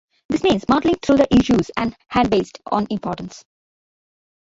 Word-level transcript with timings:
This 0.29 0.41
means 0.41 0.65
muddling 0.67 0.95
through 0.95 1.17
the 1.17 1.27
issues 1.31 1.69
at 1.77 1.95
hand 2.07 2.31
based 2.31 2.59
on 2.71 2.87
importance. 2.89 3.45